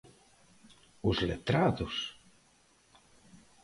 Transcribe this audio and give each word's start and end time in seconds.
¿Os 1.09 1.17
letrados? 1.29 1.95